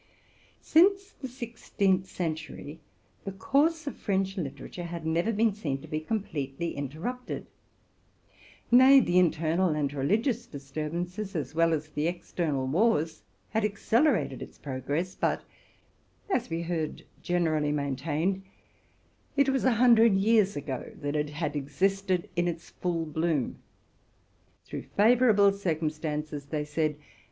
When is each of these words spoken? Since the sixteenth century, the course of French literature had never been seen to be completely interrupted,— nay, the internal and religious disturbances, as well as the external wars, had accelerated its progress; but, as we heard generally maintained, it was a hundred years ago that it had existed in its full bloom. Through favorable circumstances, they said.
Since 0.63 1.11
the 1.11 1.27
sixteenth 1.27 2.07
century, 2.07 2.79
the 3.23 3.31
course 3.31 3.85
of 3.85 3.95
French 3.97 4.35
literature 4.35 4.85
had 4.85 5.05
never 5.05 5.31
been 5.31 5.53
seen 5.53 5.79
to 5.83 5.87
be 5.87 5.99
completely 5.99 6.73
interrupted,— 6.75 7.45
nay, 8.71 8.99
the 8.99 9.19
internal 9.19 9.75
and 9.75 9.93
religious 9.93 10.47
disturbances, 10.47 11.35
as 11.35 11.53
well 11.53 11.71
as 11.71 11.89
the 11.89 12.07
external 12.07 12.65
wars, 12.65 13.21
had 13.49 13.63
accelerated 13.63 14.41
its 14.41 14.57
progress; 14.57 15.13
but, 15.13 15.43
as 16.31 16.49
we 16.49 16.63
heard 16.63 17.03
generally 17.21 17.71
maintained, 17.71 18.41
it 19.37 19.49
was 19.49 19.65
a 19.65 19.73
hundred 19.73 20.15
years 20.15 20.55
ago 20.55 20.93
that 20.99 21.15
it 21.15 21.29
had 21.29 21.55
existed 21.55 22.27
in 22.35 22.47
its 22.47 22.71
full 22.71 23.05
bloom. 23.05 23.59
Through 24.65 24.85
favorable 24.97 25.51
circumstances, 25.51 26.47
they 26.47 26.65
said. 26.65 26.97